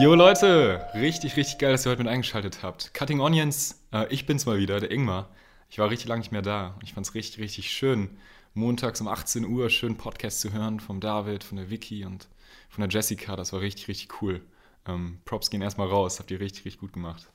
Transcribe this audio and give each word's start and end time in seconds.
Jo 0.00 0.14
Leute, 0.14 0.86
richtig, 0.94 1.36
richtig 1.36 1.58
geil, 1.58 1.72
dass 1.72 1.84
ihr 1.84 1.90
heute 1.90 2.04
mit 2.04 2.12
eingeschaltet 2.12 2.62
habt. 2.62 2.94
Cutting 2.94 3.18
Onions, 3.18 3.82
äh, 3.92 4.06
ich 4.14 4.26
bin's 4.26 4.46
mal 4.46 4.56
wieder, 4.56 4.78
der 4.78 4.92
Ingmar. 4.92 5.28
Ich 5.70 5.80
war 5.80 5.90
richtig 5.90 6.06
lange 6.06 6.20
nicht 6.20 6.30
mehr 6.30 6.40
da 6.40 6.74
und 6.76 6.84
ich 6.84 6.94
fand's 6.94 7.14
richtig, 7.14 7.42
richtig 7.42 7.72
schön, 7.72 8.10
montags 8.54 9.00
um 9.00 9.08
18 9.08 9.44
Uhr 9.44 9.70
schön 9.70 9.96
Podcast 9.96 10.40
zu 10.40 10.52
hören 10.52 10.78
vom 10.78 11.00
David, 11.00 11.42
von 11.42 11.56
der 11.56 11.68
Vicky 11.68 12.04
und 12.04 12.28
von 12.68 12.82
der 12.82 12.90
Jessica. 12.90 13.34
Das 13.34 13.52
war 13.52 13.60
richtig, 13.60 13.88
richtig 13.88 14.22
cool. 14.22 14.40
Ähm, 14.86 15.18
Props 15.24 15.50
gehen 15.50 15.62
erstmal 15.62 15.88
raus, 15.88 16.20
habt 16.20 16.30
ihr 16.30 16.38
richtig, 16.38 16.64
richtig 16.64 16.80
gut 16.80 16.92
gemacht. 16.92 17.32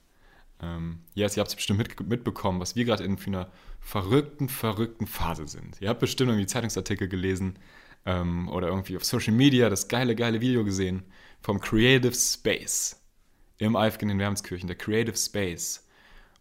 Ähm, 0.61 1.00
yes, 1.16 1.36
ihr 1.36 1.41
habt 1.41 1.50
es 1.50 1.55
bestimmt 1.57 1.80
mit, 1.80 2.07
mitbekommen, 2.07 2.61
was 2.61 2.77
wir 2.77 2.86
gerade 2.86 3.04
in 3.04 3.18
einer 3.27 3.52
verrückten, 3.82 4.48
verrückten 4.48 5.05
Phase 5.05 5.48
sind. 5.48 5.82
Ihr 5.82 5.89
habt 5.89 6.00
bestimmt 6.00 6.30
irgendwie 6.30 6.48
Zeitungsartikel 6.48 7.09
gelesen 7.09 7.59
ähm, 8.05 8.48
oder 8.48 8.70
irgendwie 8.70 8.95
auf 8.95 9.04
Social 9.04 9.33
Media 9.33 9.69
das 9.69 9.89
geile, 9.89 10.15
geile 10.15 10.39
Video 10.39 10.64
gesehen 10.64 11.04
vom 11.43 11.60
Creative 11.60 12.15
Space 12.15 13.00
im 13.60 13.75
Eifgen 13.75 14.10
in 14.10 14.18
Wermskirchen, 14.18 14.68
der 14.68 14.78
Creative 14.78 15.15
Space. 15.15 15.86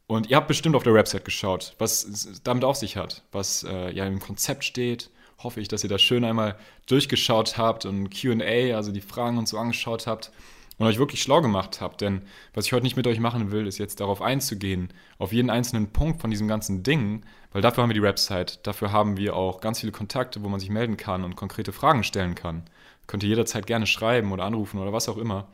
Und 0.07 0.31
ihr 0.31 0.37
habt 0.37 0.49
bestimmt 0.49 0.77
auf 0.77 0.83
der 0.83 0.95
Website 0.95 1.25
geschaut, 1.25 1.75
was 1.79 2.41
damit 2.45 2.65
auf 2.65 2.77
sich 2.77 2.97
hat, 2.97 3.23
was 3.33 3.65
äh, 3.65 3.93
ja 3.93 4.07
im 4.07 4.21
Konzept 4.21 4.65
steht. 4.65 5.11
Hoffe 5.43 5.61
ich, 5.61 5.69
dass 5.69 5.83
ihr 5.83 5.91
das 5.91 6.03
schön 6.03 6.25
einmal 6.25 6.57
durchgeschaut 6.87 7.59
habt 7.59 7.85
und 7.85 8.11
QA, 8.11 8.77
also 8.77 8.93
die 8.93 9.01
Fragen 9.01 9.39
und 9.39 9.49
so 9.49 9.59
angeschaut 9.59 10.07
habt 10.07 10.31
und 10.79 10.87
euch 10.87 10.99
wirklich 10.99 11.23
schlau 11.23 11.41
gemacht 11.41 11.81
habt. 11.81 12.01
Denn 12.01 12.23
was 12.55 12.67
ich 12.67 12.73
heute 12.73 12.85
nicht 12.85 12.97
mit 12.97 13.07
euch 13.07 13.21
machen 13.21 13.51
will, 13.53 13.67
ist 13.67 13.79
jetzt 13.79 14.01
darauf 14.01 14.23
einzugehen, 14.23 14.93
auf 15.19 15.33
jeden 15.33 15.51
einzelnen 15.51 15.93
Punkt 15.93 16.21
von 16.21 16.31
diesem 16.31 16.49
ganzen 16.49 16.83
Ding, 16.83 17.25
weil 17.53 17.63
dafür 17.63 17.83
haben 17.83 17.91
wir 17.91 17.95
die 17.95 18.03
Website, 18.03 18.67
dafür 18.67 18.93
haben 18.93 19.17
wir 19.17 19.37
auch 19.37 19.61
ganz 19.61 19.81
viele 19.81 19.93
Kontakte, 19.93 20.43
wo 20.43 20.49
man 20.49 20.61
sich 20.61 20.71
melden 20.71 20.97
kann 20.97 21.25
und 21.25 21.37
konkrete 21.37 21.73
Fragen 21.73 22.05
stellen 22.05 22.35
kann. 22.35 22.65
Könnt 23.07 23.23
ihr 23.23 23.29
jederzeit 23.29 23.67
gerne 23.67 23.87
schreiben 23.87 24.33
oder 24.33 24.45
anrufen 24.45 24.81
oder 24.81 24.93
was 24.93 25.09
auch 25.09 25.19
immer. 25.19 25.49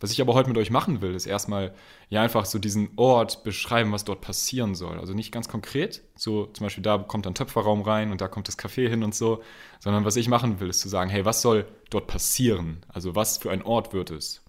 Was 0.00 0.10
ich 0.10 0.20
aber 0.20 0.34
heute 0.34 0.48
mit 0.48 0.58
euch 0.58 0.70
machen 0.70 1.00
will, 1.00 1.14
ist 1.14 1.26
erstmal 1.26 1.72
ja 2.10 2.20
einfach 2.20 2.44
so 2.44 2.58
diesen 2.58 2.90
Ort 2.96 3.44
beschreiben, 3.44 3.92
was 3.92 4.04
dort 4.04 4.20
passieren 4.20 4.74
soll. 4.74 4.98
Also 4.98 5.14
nicht 5.14 5.32
ganz 5.32 5.48
konkret, 5.48 6.02
so 6.16 6.46
zum 6.46 6.66
Beispiel 6.66 6.82
da 6.82 6.98
kommt 6.98 7.26
ein 7.26 7.34
Töpferraum 7.34 7.80
rein 7.82 8.10
und 8.10 8.20
da 8.20 8.28
kommt 8.28 8.48
das 8.48 8.58
Café 8.58 8.88
hin 8.88 9.02
und 9.02 9.14
so, 9.14 9.42
sondern 9.78 10.04
was 10.04 10.16
ich 10.16 10.28
machen 10.28 10.60
will, 10.60 10.68
ist 10.68 10.80
zu 10.80 10.88
sagen, 10.88 11.10
hey, 11.10 11.24
was 11.24 11.40
soll 11.40 11.66
dort 11.90 12.06
passieren? 12.06 12.84
Also 12.88 13.14
was 13.14 13.38
für 13.38 13.50
ein 13.50 13.62
Ort 13.62 13.92
wird 13.92 14.10
es? 14.10 14.43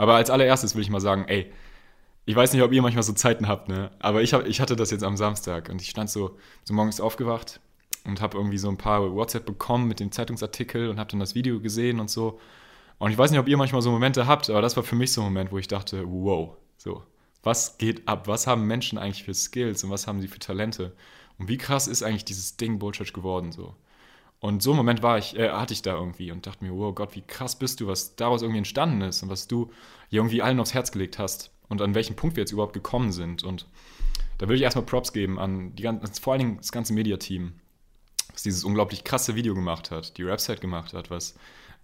Aber 0.00 0.14
als 0.14 0.30
allererstes 0.30 0.74
will 0.74 0.80
ich 0.80 0.88
mal 0.88 1.02
sagen, 1.02 1.26
ey, 1.28 1.52
ich 2.24 2.34
weiß 2.34 2.54
nicht, 2.54 2.62
ob 2.62 2.72
ihr 2.72 2.80
manchmal 2.80 3.02
so 3.02 3.12
Zeiten 3.12 3.46
habt, 3.46 3.68
ne? 3.68 3.90
Aber 3.98 4.22
ich, 4.22 4.32
hab, 4.32 4.46
ich 4.46 4.58
hatte 4.62 4.74
das 4.74 4.90
jetzt 4.90 5.04
am 5.04 5.18
Samstag 5.18 5.68
und 5.68 5.82
ich 5.82 5.90
stand 5.90 6.08
so, 6.08 6.38
so 6.64 6.72
morgens 6.72 7.02
aufgewacht 7.02 7.60
und 8.04 8.22
habe 8.22 8.38
irgendwie 8.38 8.56
so 8.56 8.70
ein 8.70 8.78
paar 8.78 9.14
WhatsApp 9.14 9.44
bekommen 9.44 9.88
mit 9.88 10.00
dem 10.00 10.10
Zeitungsartikel 10.10 10.88
und 10.88 10.98
habe 10.98 11.10
dann 11.10 11.20
das 11.20 11.34
Video 11.34 11.60
gesehen 11.60 12.00
und 12.00 12.08
so. 12.08 12.40
Und 12.96 13.10
ich 13.10 13.18
weiß 13.18 13.30
nicht, 13.30 13.40
ob 13.40 13.46
ihr 13.46 13.58
manchmal 13.58 13.82
so 13.82 13.90
Momente 13.90 14.26
habt, 14.26 14.48
aber 14.48 14.62
das 14.62 14.74
war 14.74 14.84
für 14.84 14.96
mich 14.96 15.12
so 15.12 15.20
ein 15.20 15.24
Moment, 15.24 15.52
wo 15.52 15.58
ich 15.58 15.68
dachte, 15.68 16.02
wow, 16.06 16.56
so, 16.78 17.02
was 17.42 17.76
geht 17.76 18.08
ab? 18.08 18.26
Was 18.26 18.46
haben 18.46 18.66
Menschen 18.66 18.96
eigentlich 18.96 19.24
für 19.24 19.34
Skills 19.34 19.84
und 19.84 19.90
was 19.90 20.06
haben 20.06 20.22
sie 20.22 20.28
für 20.28 20.38
Talente? 20.38 20.96
Und 21.38 21.48
wie 21.48 21.58
krass 21.58 21.86
ist 21.86 22.02
eigentlich 22.02 22.24
dieses 22.24 22.56
Ding 22.56 22.78
Bullchurch 22.78 23.12
geworden 23.12 23.52
so? 23.52 23.74
Und 24.40 24.62
so 24.62 24.70
einen 24.70 24.78
Moment 24.78 25.02
war 25.02 25.18
ich, 25.18 25.38
äh, 25.38 25.50
hatte 25.50 25.74
ich 25.74 25.82
da 25.82 25.94
irgendwie 25.94 26.32
und 26.32 26.46
dachte 26.46 26.64
mir, 26.64 26.72
wow 26.72 26.94
Gott, 26.94 27.14
wie 27.14 27.20
krass 27.20 27.58
bist 27.58 27.80
du, 27.80 27.86
was 27.86 28.16
daraus 28.16 28.40
irgendwie 28.42 28.58
entstanden 28.58 29.02
ist 29.02 29.22
und 29.22 29.28
was 29.28 29.46
du 29.46 29.70
irgendwie 30.08 30.42
allen 30.42 30.58
aufs 30.58 30.74
Herz 30.74 30.90
gelegt 30.90 31.18
hast 31.18 31.50
und 31.68 31.82
an 31.82 31.94
welchem 31.94 32.16
Punkt 32.16 32.36
wir 32.36 32.42
jetzt 32.42 32.52
überhaupt 32.52 32.72
gekommen 32.72 33.12
sind. 33.12 33.44
Und 33.44 33.66
da 34.38 34.46
würde 34.46 34.56
ich 34.56 34.62
erstmal 34.62 34.86
Props 34.86 35.12
geben 35.12 35.38
an 35.38 35.74
die 35.76 35.82
ganze, 35.82 36.20
vor 36.20 36.32
allen 36.32 36.40
Dingen 36.40 36.56
das 36.56 36.72
ganze 36.72 36.94
Mediateam, 36.94 37.52
was 38.32 38.42
dieses 38.42 38.64
unglaublich 38.64 39.04
krasse 39.04 39.34
Video 39.34 39.54
gemacht 39.54 39.90
hat, 39.90 40.16
die 40.16 40.24
Website 40.24 40.62
gemacht 40.62 40.94
hat, 40.94 41.10
was 41.10 41.34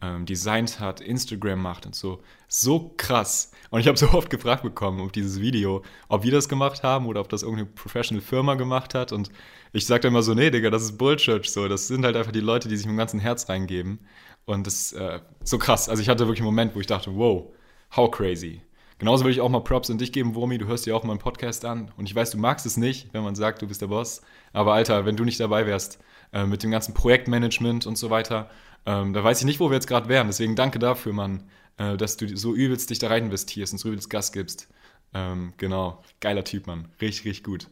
ähm, 0.02 0.26
designt 0.26 0.78
hat, 0.78 1.00
Instagram 1.00 1.60
macht 1.60 1.86
und 1.86 1.94
so. 1.94 2.20
So 2.48 2.92
krass. 2.96 3.50
Und 3.70 3.80
ich 3.80 3.88
habe 3.88 3.96
so 3.96 4.08
oft 4.10 4.30
gefragt 4.30 4.62
bekommen, 4.62 5.00
ob 5.00 5.12
dieses 5.12 5.40
Video, 5.40 5.82
ob 6.08 6.22
wir 6.22 6.32
das 6.32 6.48
gemacht 6.48 6.82
haben 6.82 7.06
oder 7.06 7.20
ob 7.20 7.28
das 7.28 7.42
irgendeine 7.42 7.70
Professional 7.70 8.22
Firma 8.22 8.54
gemacht 8.54 8.94
hat. 8.94 9.12
Und 9.12 9.30
ich 9.72 9.86
sagte 9.86 10.08
immer 10.08 10.22
so, 10.22 10.34
nee, 10.34 10.50
Digga, 10.50 10.70
das 10.70 10.82
ist 10.82 10.98
Bullshit. 10.98 11.44
So, 11.46 11.68
das 11.68 11.88
sind 11.88 12.04
halt 12.04 12.16
einfach 12.16 12.32
die 12.32 12.40
Leute, 12.40 12.68
die 12.68 12.76
sich 12.76 12.86
mit 12.86 12.94
dem 12.94 12.98
ganzen 12.98 13.20
Herz 13.20 13.48
reingeben. 13.48 14.00
Und 14.44 14.66
das 14.66 14.74
ist 14.74 14.92
äh, 14.92 15.20
so 15.42 15.58
krass. 15.58 15.88
Also 15.88 16.02
ich 16.02 16.08
hatte 16.08 16.26
wirklich 16.26 16.40
einen 16.40 16.46
Moment, 16.46 16.74
wo 16.74 16.80
ich 16.80 16.86
dachte, 16.86 17.14
wow, 17.16 17.52
how 17.96 18.10
crazy. 18.10 18.62
Genauso 18.98 19.24
will 19.24 19.32
ich 19.32 19.42
auch 19.42 19.50
mal 19.50 19.60
Props 19.60 19.90
an 19.90 19.98
dich 19.98 20.12
geben, 20.12 20.34
Wurmi. 20.34 20.56
Du 20.56 20.66
hörst 20.66 20.86
dir 20.86 20.96
auch 20.96 21.02
mal 21.02 21.12
einen 21.12 21.20
Podcast 21.20 21.64
an. 21.64 21.90
Und 21.96 22.06
ich 22.06 22.14
weiß, 22.14 22.30
du 22.30 22.38
magst 22.38 22.64
es 22.64 22.76
nicht, 22.76 23.12
wenn 23.12 23.22
man 23.22 23.34
sagt, 23.34 23.60
du 23.60 23.66
bist 23.66 23.82
der 23.82 23.88
Boss. 23.88 24.22
Aber 24.52 24.72
Alter, 24.72 25.04
wenn 25.04 25.16
du 25.16 25.24
nicht 25.24 25.40
dabei 25.40 25.66
wärst, 25.66 25.98
äh, 26.32 26.46
mit 26.46 26.62
dem 26.62 26.70
ganzen 26.70 26.94
Projektmanagement 26.94 27.86
und 27.86 27.98
so 27.98 28.08
weiter, 28.08 28.48
ähm, 28.86 29.12
da 29.12 29.22
weiß 29.22 29.40
ich 29.40 29.44
nicht, 29.44 29.60
wo 29.60 29.68
wir 29.68 29.74
jetzt 29.74 29.88
gerade 29.88 30.08
wären. 30.08 30.28
Deswegen 30.28 30.56
danke 30.56 30.78
dafür, 30.78 31.12
Mann, 31.12 31.48
äh, 31.76 31.96
dass 31.96 32.16
du 32.16 32.34
so 32.36 32.54
übelst 32.54 32.88
dich 32.90 32.98
da 32.98 33.08
rein 33.08 33.24
investierst 33.24 33.72
und 33.72 33.78
so 33.78 33.88
übelst 33.88 34.08
Gas 34.08 34.32
gibst. 34.32 34.68
Ähm, 35.12 35.52
genau, 35.56 36.02
geiler 36.20 36.44
Typ, 36.44 36.66
Mann. 36.66 36.88
Richtig, 37.00 37.24
richtig 37.24 37.44
gut. 37.44 37.68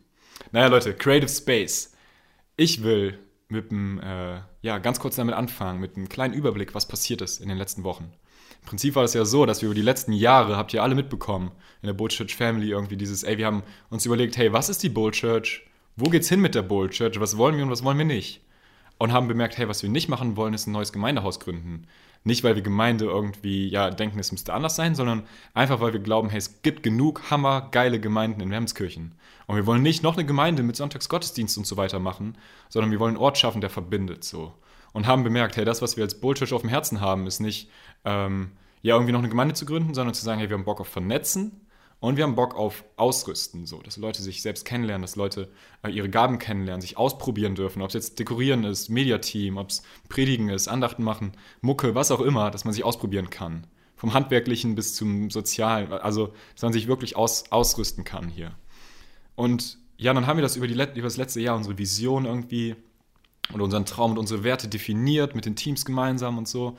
Naja, 0.52 0.66
Leute, 0.66 0.94
Creative 0.94 1.28
Space. 1.28 1.92
Ich 2.56 2.82
will 2.82 3.18
mit 3.48 3.70
einem, 3.70 4.00
äh, 4.00 4.40
ja, 4.62 4.78
ganz 4.78 4.98
kurz 4.98 5.16
damit 5.16 5.34
anfangen, 5.34 5.80
mit 5.80 5.96
einem 5.96 6.08
kleinen 6.08 6.34
Überblick, 6.34 6.74
was 6.74 6.88
passiert 6.88 7.20
ist 7.20 7.40
in 7.40 7.48
den 7.48 7.58
letzten 7.58 7.84
Wochen. 7.84 8.12
Im 8.62 8.68
Prinzip 8.68 8.94
war 8.94 9.04
es 9.04 9.14
ja 9.14 9.24
so, 9.24 9.46
dass 9.46 9.60
wir 9.60 9.66
über 9.66 9.74
die 9.74 9.82
letzten 9.82 10.12
Jahre, 10.12 10.56
habt 10.56 10.72
ihr 10.72 10.82
alle 10.82 10.94
mitbekommen, 10.94 11.52
in 11.82 11.86
der 11.86 11.92
Bull 11.92 12.08
Church 12.08 12.34
Family 12.34 12.70
irgendwie 12.70 12.96
dieses, 12.96 13.22
ey, 13.22 13.38
wir 13.38 13.46
haben 13.46 13.62
uns 13.90 14.06
überlegt, 14.06 14.36
hey, 14.36 14.52
was 14.52 14.68
ist 14.68 14.82
die 14.82 14.88
Bull 14.88 15.12
Church? 15.12 15.66
Wo 15.96 16.08
geht's 16.08 16.28
hin 16.28 16.40
mit 16.40 16.54
der 16.54 16.62
Bull 16.62 16.88
Church? 16.88 17.20
Was 17.20 17.36
wollen 17.36 17.56
wir 17.56 17.64
und 17.64 17.70
was 17.70 17.84
wollen 17.84 17.98
wir 17.98 18.04
nicht? 18.04 18.40
Und 18.98 19.12
haben 19.12 19.28
bemerkt, 19.28 19.58
hey, 19.58 19.68
was 19.68 19.82
wir 19.82 19.90
nicht 19.90 20.08
machen 20.08 20.36
wollen, 20.36 20.54
ist 20.54 20.66
ein 20.66 20.72
neues 20.72 20.92
Gemeindehaus 20.92 21.40
gründen. 21.40 21.86
Nicht, 22.22 22.42
weil 22.44 22.54
wir 22.54 22.62
Gemeinde 22.62 23.04
irgendwie, 23.04 23.68
ja, 23.68 23.90
denken, 23.90 24.18
es 24.18 24.32
müsste 24.32 24.54
anders 24.54 24.76
sein, 24.76 24.94
sondern 24.94 25.24
einfach, 25.52 25.80
weil 25.80 25.92
wir 25.92 26.00
glauben, 26.00 26.30
hey, 26.30 26.38
es 26.38 26.62
gibt 26.62 26.82
genug 26.82 27.30
hammergeile 27.30 28.00
Gemeinden 28.00 28.40
in 28.40 28.50
Wermskirchen. 28.50 29.12
Und 29.46 29.56
wir 29.56 29.66
wollen 29.66 29.82
nicht 29.82 30.02
noch 30.02 30.16
eine 30.16 30.24
Gemeinde 30.24 30.62
mit 30.62 30.76
Sonntagsgottesdienst 30.76 31.58
und 31.58 31.66
so 31.66 31.76
weiter 31.76 31.98
machen, 31.98 32.38
sondern 32.70 32.92
wir 32.92 33.00
wollen 33.00 33.16
einen 33.16 33.22
Ort 33.22 33.36
schaffen, 33.36 33.60
der 33.60 33.68
verbindet, 33.68 34.24
so 34.24 34.54
und 34.94 35.06
haben 35.06 35.24
bemerkt, 35.24 35.56
hey, 35.56 35.66
das, 35.66 35.82
was 35.82 35.96
wir 35.96 36.04
als 36.04 36.18
Bullchurch 36.20 36.54
auf 36.54 36.62
dem 36.62 36.70
Herzen 36.70 37.00
haben, 37.00 37.26
ist 37.26 37.40
nicht, 37.40 37.68
ähm, 38.04 38.52
ja, 38.80 38.94
irgendwie 38.94 39.12
noch 39.12 39.18
eine 39.18 39.28
Gemeinde 39.28 39.54
zu 39.54 39.66
gründen, 39.66 39.92
sondern 39.92 40.14
zu 40.14 40.24
sagen, 40.24 40.38
hey, 40.38 40.48
wir 40.48 40.56
haben 40.56 40.64
Bock 40.64 40.80
auf 40.80 40.88
Vernetzen 40.88 41.63
und 42.04 42.18
wir 42.18 42.24
haben 42.24 42.34
Bock 42.34 42.54
auf 42.54 42.84
Ausrüsten, 42.96 43.64
so, 43.64 43.80
dass 43.80 43.96
Leute 43.96 44.20
sich 44.20 44.42
selbst 44.42 44.66
kennenlernen, 44.66 45.00
dass 45.00 45.16
Leute 45.16 45.48
äh, 45.82 45.88
ihre 45.88 46.10
Gaben 46.10 46.38
kennenlernen, 46.38 46.82
sich 46.82 46.98
ausprobieren 46.98 47.54
dürfen, 47.54 47.80
ob 47.80 47.88
es 47.88 47.94
jetzt 47.94 48.18
Dekorieren 48.18 48.62
ist, 48.64 48.90
Mediateam, 48.90 49.56
ob 49.56 49.70
es 49.70 49.82
Predigen 50.10 50.50
ist, 50.50 50.68
Andachten 50.68 51.02
machen, 51.02 51.32
Mucke, 51.62 51.94
was 51.94 52.10
auch 52.10 52.20
immer, 52.20 52.50
dass 52.50 52.66
man 52.66 52.74
sich 52.74 52.84
ausprobieren 52.84 53.30
kann. 53.30 53.66
Vom 53.96 54.12
Handwerklichen 54.12 54.74
bis 54.74 54.94
zum 54.94 55.30
Sozialen, 55.30 55.90
also 55.92 56.34
dass 56.52 56.62
man 56.62 56.74
sich 56.74 56.88
wirklich 56.88 57.16
aus, 57.16 57.50
ausrüsten 57.50 58.04
kann 58.04 58.28
hier. 58.28 58.52
Und 59.34 59.78
ja, 59.96 60.12
dann 60.12 60.26
haben 60.26 60.36
wir 60.36 60.42
das 60.42 60.56
über, 60.56 60.66
die, 60.66 60.74
über 60.74 61.06
das 61.06 61.16
letzte 61.16 61.40
Jahr, 61.40 61.56
unsere 61.56 61.78
Vision 61.78 62.26
irgendwie 62.26 62.76
und 63.50 63.62
unseren 63.62 63.86
Traum 63.86 64.10
und 64.10 64.18
unsere 64.18 64.44
Werte 64.44 64.68
definiert 64.68 65.34
mit 65.34 65.46
den 65.46 65.56
Teams 65.56 65.86
gemeinsam 65.86 66.36
und 66.36 66.48
so. 66.48 66.76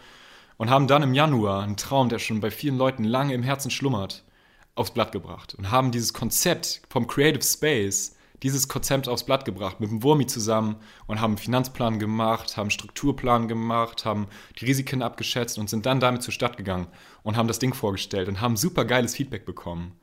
Und 0.58 0.69
haben 0.69 0.85
dann 0.85 1.02
im 1.02 1.16
Januar 1.16 1.64
einen 1.64 1.78
Traum, 1.78 2.09
der 2.09 2.19
schon 2.19 2.41
bei 2.41 2.52
vielen 2.52 2.78
Leuten 2.78 3.03
lange 3.03 3.34
im 3.34 3.41
Herzen 3.41 3.72
schlummert, 3.72 4.24
aufs 4.75 4.91
Blatt 4.91 5.12
gebracht. 5.12 5.56
Und 5.56 5.72
haben 5.72 5.91
dieses 5.91 6.13
Konzept 6.13 6.81
vom 6.90 7.08
Creative 7.08 7.44
Space, 7.44 8.16
dieses 8.44 8.68
Konzept 8.68 9.08
aufs 9.08 9.25
Blatt 9.25 9.46
gebracht, 9.46 9.80
mit 9.80 9.90
dem 9.90 10.03
Wurmi 10.03 10.28
zusammen 10.28 10.75
und 11.08 11.22
haben 11.22 11.31
einen 11.31 11.38
Finanzplan 11.38 12.00
gemacht, 12.00 12.58
haben 12.58 12.66
einen 12.66 12.72
Strukturplan 12.72 13.47
gemacht, 13.47 14.06
haben 14.06 14.28
die 14.59 14.66
Risiken 14.66 15.02
abgeschätzt 15.02 15.58
und 15.58 15.69
sind 15.69 15.85
dann 15.85 16.00
damit 16.00 16.22
zur 16.22 16.34
Stadt 16.34 16.58
gegangen 16.58 16.88
und 17.24 17.38
haben 17.38 17.47
das 17.47 17.59
Ding 17.59 17.74
vorgestellt 17.74 18.28
und 18.28 18.41
haben 18.41 18.58
super 18.58 18.85
geiles 18.85 19.16
Feedback 19.16 19.46
bekommen. 19.46 19.97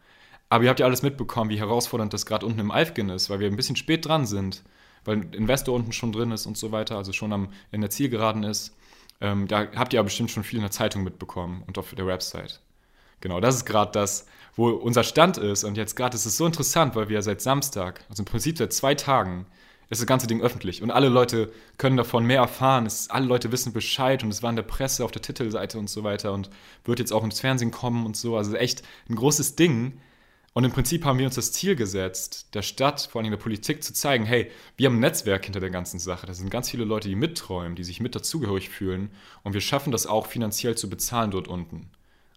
Aber 0.48 0.64
ihr 0.64 0.70
habt 0.70 0.80
ja 0.80 0.86
alles 0.86 1.02
mitbekommen, 1.02 1.50
wie 1.50 1.58
herausfordernd 1.58 2.12
das 2.12 2.26
gerade 2.26 2.44
unten 2.44 2.60
im 2.60 2.70
Eifgen 2.70 3.10
ist, 3.10 3.30
weil 3.30 3.40
wir 3.40 3.48
ein 3.48 3.56
bisschen 3.56 3.76
spät 3.76 4.06
dran 4.06 4.26
sind 4.26 4.64
weil 5.04 5.34
Investor 5.34 5.74
unten 5.74 5.92
schon 5.92 6.12
drin 6.12 6.30
ist 6.30 6.46
und 6.46 6.56
so 6.56 6.72
weiter, 6.72 6.96
also 6.96 7.12
schon 7.12 7.32
am, 7.32 7.48
in 7.70 7.80
der 7.80 7.90
Zielgeraden 7.90 8.42
ist. 8.42 8.76
Ähm, 9.20 9.48
da 9.48 9.68
habt 9.74 9.92
ihr 9.92 10.00
aber 10.00 10.06
bestimmt 10.06 10.30
schon 10.30 10.44
viel 10.44 10.58
in 10.58 10.62
der 10.62 10.70
Zeitung 10.70 11.04
mitbekommen 11.04 11.62
und 11.66 11.78
auf 11.78 11.94
der 11.94 12.06
Website. 12.06 12.60
Genau, 13.22 13.40
das 13.40 13.54
ist 13.54 13.64
gerade 13.64 13.92
das, 13.92 14.26
wo 14.56 14.68
unser 14.68 15.04
Stand 15.04 15.38
ist. 15.38 15.64
Und 15.64 15.76
jetzt 15.76 15.96
gerade 15.96 16.14
ist 16.16 16.26
es 16.26 16.36
so 16.36 16.44
interessant, 16.44 16.94
weil 16.94 17.08
wir 17.08 17.22
seit 17.22 17.40
Samstag, 17.40 18.04
also 18.10 18.22
im 18.22 18.26
Prinzip 18.26 18.58
seit 18.58 18.72
zwei 18.72 18.94
Tagen, 18.94 19.46
ist 19.88 20.00
das 20.00 20.06
ganze 20.06 20.26
Ding 20.26 20.42
öffentlich. 20.42 20.82
Und 20.82 20.90
alle 20.90 21.08
Leute 21.08 21.52
können 21.78 21.96
davon 21.96 22.26
mehr 22.26 22.40
erfahren. 22.40 22.84
Es, 22.84 23.10
alle 23.10 23.26
Leute 23.26 23.52
wissen 23.52 23.72
Bescheid 23.72 24.24
und 24.24 24.30
es 24.30 24.42
war 24.42 24.50
in 24.50 24.56
der 24.56 24.62
Presse, 24.64 25.04
auf 25.04 25.12
der 25.12 25.22
Titelseite 25.22 25.78
und 25.78 25.88
so 25.88 26.02
weiter 26.02 26.32
und 26.32 26.50
wird 26.84 26.98
jetzt 26.98 27.12
auch 27.12 27.22
ins 27.22 27.40
Fernsehen 27.40 27.70
kommen 27.70 28.04
und 28.04 28.16
so. 28.16 28.36
Also 28.36 28.56
echt 28.56 28.82
ein 29.08 29.14
großes 29.14 29.54
Ding. 29.54 30.00
Und 30.54 30.64
im 30.64 30.72
Prinzip 30.72 31.04
haben 31.04 31.18
wir 31.18 31.26
uns 31.26 31.36
das 31.36 31.52
Ziel 31.52 31.76
gesetzt, 31.76 32.54
der 32.54 32.62
Stadt, 32.62 33.08
vor 33.10 33.20
allem 33.22 33.30
der 33.30 33.38
Politik, 33.38 33.84
zu 33.84 33.94
zeigen, 33.94 34.24
hey, 34.24 34.50
wir 34.76 34.88
haben 34.88 34.96
ein 34.96 35.00
Netzwerk 35.00 35.44
hinter 35.44 35.60
der 35.60 35.70
ganzen 35.70 35.98
Sache. 36.00 36.26
Das 36.26 36.38
sind 36.38 36.50
ganz 36.50 36.70
viele 36.70 36.84
Leute, 36.84 37.08
die 37.08 37.14
mitträumen, 37.14 37.76
die 37.76 37.84
sich 37.84 38.00
mit 38.00 38.14
dazugehörig 38.14 38.68
fühlen. 38.68 39.10
Und 39.44 39.54
wir 39.54 39.60
schaffen 39.60 39.92
das 39.92 40.06
auch 40.06 40.26
finanziell 40.26 40.76
zu 40.76 40.90
bezahlen 40.90 41.30
dort 41.30 41.48
unten. 41.48 41.88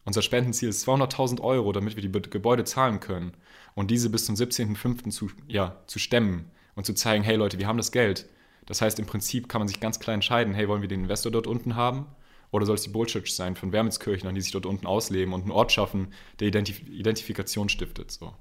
Unser 0.06 0.22
Spendenziel 0.22 0.70
ist 0.70 0.88
200.000 0.88 1.42
Euro, 1.42 1.72
damit 1.72 1.96
wir 1.96 2.04
die 2.04 2.30
Gebäude 2.30 2.64
zahlen 2.64 3.00
können. 3.00 3.34
Und 3.74 3.90
diese 3.90 4.10
bis 4.10 4.26
zum 4.26 4.36
17.05. 4.36 5.10
Zu, 5.10 5.32
ja, 5.48 5.82
zu 5.88 6.00
stemmen 6.00 6.52
und 6.76 6.86
zu 6.86 6.94
zeigen, 6.94 7.24
hey 7.24 7.36
Leute, 7.36 7.58
wir 7.58 7.68
haben 7.68 7.78
das 7.78 7.92
Geld. 7.92 8.30
Das 8.68 8.82
heißt, 8.82 9.00
im 9.00 9.08
Prinzip 9.08 9.50
kann 9.50 9.62
man 9.62 9.68
sich 9.68 9.80
ganz 9.80 10.00
klar 10.00 10.14
entscheiden, 10.14 10.54
hey, 10.54 10.68
wollen 10.68 10.82
wir 10.82 10.88
den 10.88 11.02
Investor 11.02 11.32
dort 11.32 11.48
unten 11.48 11.76
haben 11.76 12.06
Oder 12.52 12.66
soll 12.66 12.76
es 12.76 12.84
die 12.84 12.90
Bull 12.90 13.08
Church 13.08 13.34
sein 13.36 13.56
von 13.56 13.72
Wermelskirchen, 13.72 14.34
die 14.34 14.42
sich 14.42 14.52
dort 14.52 14.66
unten 14.66 14.86
ausleben 14.86 15.34
und 15.34 15.42
einen 15.42 15.52
Ort 15.52 15.72
schaffen, 15.72 16.14
der 16.40 16.48
Identif 16.48 16.82
Identifikation 16.88 17.68
stiftet? 17.70 18.12
So. 18.12 18.34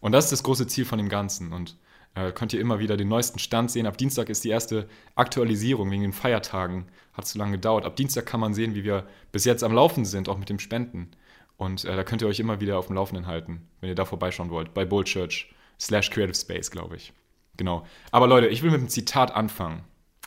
Und 0.00 0.12
das 0.12 0.26
ist 0.26 0.32
das 0.32 0.42
große 0.44 0.66
Ziel 0.68 0.84
von 0.84 0.98
dem 0.98 1.08
Ganzen. 1.08 1.52
Und 1.52 1.76
äh, 2.14 2.32
könnt 2.32 2.52
ihr 2.52 2.60
immer 2.60 2.78
wieder 2.78 2.96
den 2.96 3.08
neuesten 3.08 3.38
Stand 3.38 3.70
sehen. 3.70 3.86
Ab 3.86 3.98
Dienstag 3.98 4.28
ist 4.28 4.44
die 4.44 4.50
erste 4.50 4.88
Aktualisierung 5.14 5.90
wegen 5.90 6.02
den 6.02 6.12
Feiertagen. 6.12 6.86
Hat 7.12 7.26
zu 7.26 7.38
lange 7.38 7.52
gedauert. 7.52 7.84
Ab 7.84 7.96
Dienstag 7.96 8.26
kann 8.26 8.40
man 8.40 8.54
sehen, 8.54 8.74
wie 8.74 8.84
wir 8.84 9.06
bis 9.32 9.44
jetzt 9.44 9.64
am 9.64 9.72
Laufen 9.72 10.04
sind, 10.04 10.28
auch 10.28 10.38
mit 10.38 10.48
dem 10.48 10.58
Spenden. 10.58 11.10
Und 11.56 11.84
äh, 11.84 11.94
da 11.94 12.04
könnt 12.04 12.22
ihr 12.22 12.28
euch 12.28 12.40
immer 12.40 12.60
wieder 12.60 12.78
auf 12.78 12.86
dem 12.86 12.96
Laufenden 12.96 13.26
halten, 13.26 13.68
wenn 13.80 13.88
ihr 13.88 13.94
da 13.94 14.04
vorbeischauen 14.04 14.50
wollt. 14.50 14.74
Bei 14.74 14.84
Bull 14.84 15.04
Church 15.04 15.52
slash 15.78 16.10
Creative 16.10 16.34
Space, 16.34 16.70
glaube 16.70 16.96
ich. 16.96 17.12
Genau. 17.56 17.86
Aber 18.10 18.26
Leute, 18.26 18.48
ich 18.48 18.62
will 18.62 18.70
mit 18.70 18.80
einem 18.80 18.88
Zitat 18.88 19.34
anfangen. 19.34 19.84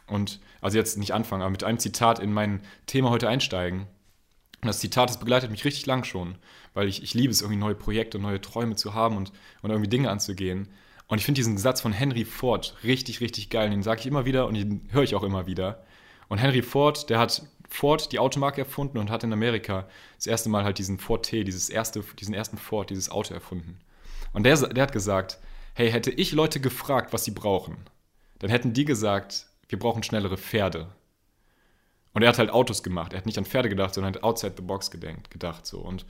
Und, 0.07 0.39
also 0.61 0.77
jetzt 0.77 0.97
nicht 0.97 1.13
anfangen, 1.13 1.41
aber 1.41 1.51
mit 1.51 1.65
einem 1.65 1.79
Zitat 1.79 2.19
in 2.19 2.31
mein 2.31 2.61
Thema 2.85 3.09
heute 3.09 3.27
einsteigen. 3.27 3.87
Und 4.61 4.67
das 4.67 4.79
Zitat, 4.79 5.09
das 5.09 5.19
begleitet 5.19 5.51
mich 5.51 5.65
richtig 5.65 5.85
lang 5.85 6.03
schon, 6.05 6.37
weil 6.73 6.87
ich, 6.87 7.03
ich 7.03 7.13
liebe 7.13 7.31
es, 7.31 7.41
irgendwie 7.41 7.59
neue 7.59 7.75
Projekte 7.75 8.17
und 8.17 8.23
neue 8.23 8.41
Träume 8.41 8.75
zu 8.75 8.93
haben 8.93 9.17
und, 9.17 9.31
und 9.61 9.69
irgendwie 9.69 9.89
Dinge 9.89 10.09
anzugehen. 10.09 10.69
Und 11.07 11.19
ich 11.19 11.25
finde 11.25 11.39
diesen 11.39 11.57
Satz 11.57 11.81
von 11.81 11.93
Henry 11.93 12.25
Ford 12.25 12.75
richtig, 12.83 13.21
richtig 13.21 13.49
geil. 13.49 13.69
Den 13.69 13.83
sage 13.83 14.01
ich 14.01 14.07
immer 14.07 14.25
wieder 14.25 14.47
und 14.47 14.55
den 14.55 14.87
höre 14.91 15.03
ich 15.03 15.15
auch 15.15 15.23
immer 15.23 15.47
wieder. 15.47 15.83
Und 16.27 16.39
Henry 16.39 16.61
Ford, 16.61 17.09
der 17.09 17.19
hat 17.19 17.43
Ford 17.69 18.11
die 18.11 18.19
Automarke 18.19 18.61
erfunden 18.61 18.97
und 18.97 19.09
hat 19.09 19.23
in 19.23 19.31
Amerika 19.31 19.87
das 20.15 20.27
erste 20.27 20.49
Mal 20.49 20.63
halt 20.63 20.77
diesen 20.77 20.99
Ford 20.99 21.25
T, 21.25 21.43
dieses 21.43 21.69
erste, 21.69 22.03
diesen 22.19 22.33
ersten 22.33 22.57
Ford, 22.57 22.89
dieses 22.89 23.09
Auto 23.09 23.33
erfunden. 23.33 23.79
Und 24.33 24.43
der, 24.43 24.57
der 24.57 24.83
hat 24.83 24.91
gesagt, 24.91 25.39
hey, 25.73 25.91
hätte 25.91 26.11
ich 26.11 26.31
Leute 26.31 26.59
gefragt, 26.59 27.13
was 27.13 27.23
sie 27.23 27.31
brauchen, 27.31 27.77
dann 28.39 28.49
hätten 28.49 28.73
die 28.73 28.85
gesagt, 28.85 29.47
wir 29.69 29.79
brauchen 29.79 30.03
schnellere 30.03 30.37
Pferde. 30.37 30.87
Und 32.13 32.23
er 32.23 32.29
hat 32.29 32.39
halt 32.39 32.49
Autos 32.49 32.83
gemacht. 32.83 33.13
Er 33.13 33.19
hat 33.19 33.25
nicht 33.25 33.37
an 33.37 33.45
Pferde 33.45 33.69
gedacht, 33.69 33.93
sondern 33.93 34.15
hat 34.15 34.23
outside 34.23 34.53
the 34.57 34.63
box 34.63 34.89
gedacht. 34.89 35.65
So. 35.65 35.79
Und 35.79 36.05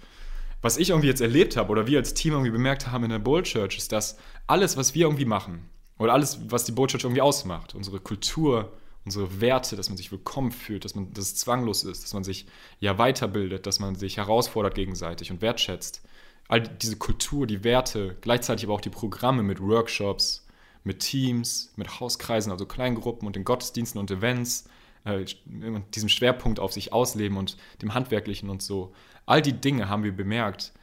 was 0.62 0.78
ich 0.78 0.90
irgendwie 0.90 1.08
jetzt 1.08 1.22
erlebt 1.22 1.58
habe 1.58 1.72
oder 1.72 1.88
wir 1.88 2.00
als 2.00 2.14
Team 2.14 2.34
irgendwie 2.34 2.52
bemerkt 2.52 2.88
haben 2.88 3.04
in 3.04 3.10
der 3.10 3.20
Bull 3.20 3.44
Church, 3.44 3.78
ist, 3.78 3.92
dass 3.92 4.18
alles, 4.48 4.78
was 4.78 4.96
wir 4.96 5.06
irgendwie 5.06 5.26
machen 5.26 5.70
oder 5.98 6.14
alles, 6.14 6.40
was 6.50 6.66
die 6.66 6.72
Bull 6.72 6.88
Church 6.88 7.04
irgendwie 7.04 7.22
ausmacht, 7.22 7.76
unsere 7.76 8.00
Kultur, 8.00 8.72
unsere 9.06 9.40
Werte, 9.40 9.76
dass 9.76 9.90
man 9.90 9.98
sich 9.98 10.12
willkommen 10.12 10.52
fühlt, 10.52 10.84
dass 10.84 10.96
man 10.96 11.14
dass 11.14 11.26
es 11.26 11.36
zwanglos 11.36 11.84
ist, 11.84 12.04
dass 12.04 12.14
man 12.14 12.24
sich 12.24 12.48
ja 12.80 12.98
weiterbildet, 12.98 13.66
dass 13.66 13.80
man 13.80 13.96
sich 13.96 14.18
herausfordert 14.18 14.76
gegenseitig 14.76 15.32
und 15.32 15.42
wertschätzt. 15.42 16.02
All 16.50 16.62
diese 16.62 16.98
Kultur, 16.98 17.46
die 17.46 17.64
Werte, 17.64 18.18
gleichzeitig 18.22 18.66
aber 18.66 18.74
auch 18.74 18.82
die 18.82 18.90
Programme 18.90 19.44
mit 19.44 19.62
Workshops, 19.62 20.46
mit 20.84 21.00
Teams, 21.00 21.74
mit 21.76 22.00
Hauskreisen, 22.00 22.52
also 22.52 22.66
Kleingruppen 22.66 23.28
und 23.28 23.36
den 23.36 23.44
Gottesdiensten 23.44 24.00
und 24.00 24.10
Events, 24.10 24.66
diesem 25.08 26.10
Schwerpunkt 26.10 26.60
auf 26.60 26.74
sich 26.74 26.94
ausleben 26.94 27.38
und 27.38 27.58
dem 27.82 27.94
Handwerklichen 27.94 28.50
und 28.50 28.62
so. 28.62 28.94
All 29.26 29.42
die 29.42 29.60
Dinge 29.60 29.90
haben 29.90 30.04
wir 30.04 30.16
bemerkt, 30.16 30.74